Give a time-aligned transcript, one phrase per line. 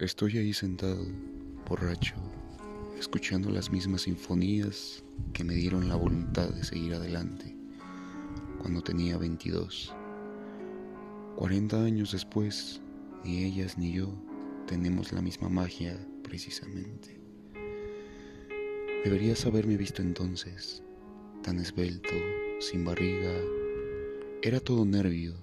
[0.00, 1.06] Estoy ahí sentado,
[1.68, 2.16] borracho,
[2.98, 7.54] escuchando las mismas sinfonías que me dieron la voluntad de seguir adelante
[8.58, 9.94] cuando tenía 22.
[11.36, 12.80] 40 años después,
[13.22, 14.12] ni ellas ni yo
[14.66, 17.20] tenemos la misma magia precisamente.
[19.04, 20.82] Deberías haberme visto entonces,
[21.44, 22.14] tan esbelto,
[22.58, 23.32] sin barriga.
[24.42, 25.34] Era todo nervio,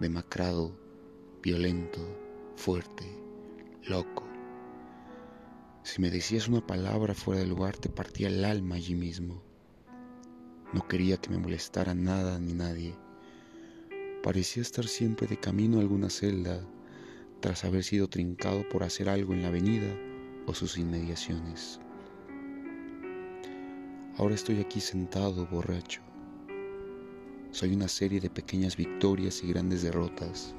[0.00, 0.74] demacrado,
[1.42, 2.00] violento,
[2.56, 3.20] fuerte
[3.84, 4.24] loco.
[5.82, 9.42] Si me decías una palabra fuera de lugar te partía el alma allí mismo.
[10.72, 12.94] No quería que me molestara nada ni nadie.
[14.22, 16.60] Parecía estar siempre de camino a alguna celda
[17.40, 19.92] tras haber sido trincado por hacer algo en la avenida
[20.46, 21.80] o sus inmediaciones.
[24.18, 26.02] Ahora estoy aquí sentado, borracho.
[27.50, 30.54] Soy una serie de pequeñas victorias y grandes derrotas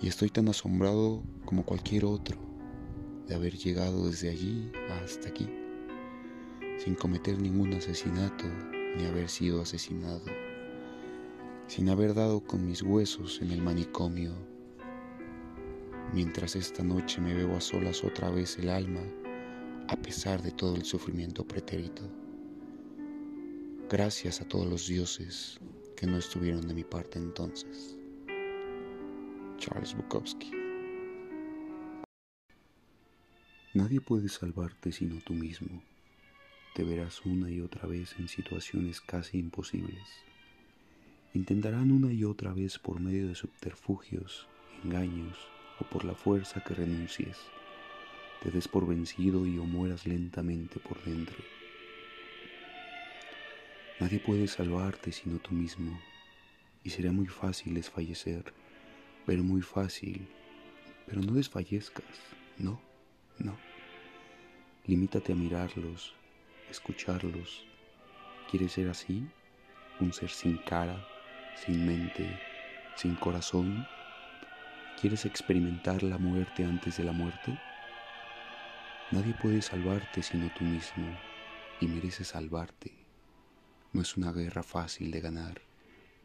[0.00, 2.36] y estoy tan asombrado como cualquier otro
[3.26, 4.70] de haber llegado desde allí
[5.02, 5.48] hasta aquí,
[6.78, 8.44] sin cometer ningún asesinato
[8.96, 10.22] ni haber sido asesinado,
[11.68, 14.34] sin haber dado con mis huesos en el manicomio,
[16.12, 19.02] mientras esta noche me bebo a solas otra vez el alma,
[19.88, 22.02] a pesar de todo el sufrimiento pretérito.
[23.88, 25.60] Gracias a todos los dioses
[25.96, 27.96] que no estuvieron de mi parte entonces.
[29.58, 30.65] Charles Bukowski.
[33.76, 35.82] Nadie puede salvarte sino tú mismo.
[36.74, 40.08] Te verás una y otra vez en situaciones casi imposibles.
[41.34, 44.48] Intentarán una y otra vez por medio de subterfugios,
[44.82, 45.36] engaños
[45.78, 47.36] o por la fuerza que renuncies.
[48.42, 51.36] Te des por vencido y o mueras lentamente por dentro.
[54.00, 56.00] Nadie puede salvarte sino tú mismo,
[56.82, 58.54] y será muy fácil desfallecer
[59.26, 60.26] pero muy fácil.
[61.06, 62.04] Pero no desfallezcas,
[62.58, 62.80] no,
[63.38, 63.65] no.
[64.86, 66.14] Limítate a mirarlos,
[66.70, 67.66] escucharlos.
[68.48, 69.26] ¿Quieres ser así?
[69.98, 71.04] Un ser sin cara,
[71.56, 72.38] sin mente,
[72.94, 73.84] sin corazón.
[75.00, 77.58] ¿Quieres experimentar la muerte antes de la muerte?
[79.10, 81.18] Nadie puede salvarte sino tú mismo
[81.80, 82.92] y mereces salvarte.
[83.92, 85.60] No es una guerra fácil de ganar,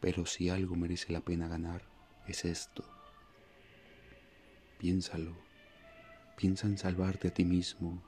[0.00, 1.82] pero si algo merece la pena ganar,
[2.28, 2.84] es esto.
[4.78, 5.34] Piénsalo.
[6.36, 8.02] Piensa en salvarte a ti mismo,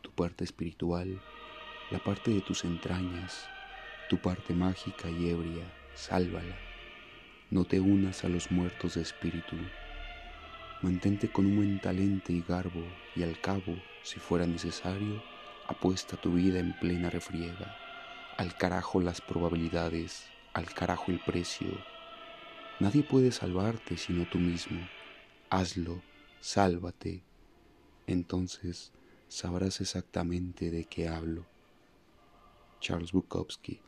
[0.00, 1.20] tu parte espiritual,
[1.90, 3.46] la parte de tus entrañas,
[4.08, 5.64] tu parte mágica y ebria,
[5.94, 6.56] sálvala.
[7.50, 9.56] No te unas a los muertos de espíritu.
[10.82, 12.84] Mantente con un buen talento y garbo
[13.16, 15.22] y al cabo, si fuera necesario,
[15.66, 17.76] apuesta tu vida en plena refriega.
[18.36, 21.68] Al carajo las probabilidades, al carajo el precio.
[22.80, 24.80] Nadie puede salvarte sino tú mismo.
[25.50, 26.02] Hazlo
[26.40, 27.20] sálvate,
[28.06, 28.92] entonces
[29.28, 31.46] sabrás exactamente de qué hablo.
[32.80, 33.80] Charles Bukowski